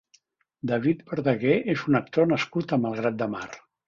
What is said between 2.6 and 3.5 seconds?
a Malgrat de Mar.